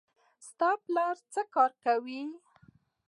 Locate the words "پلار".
0.83-1.15